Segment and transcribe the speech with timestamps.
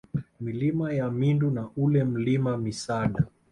[0.41, 3.27] Milima ya Mindu na ule Mlima Misada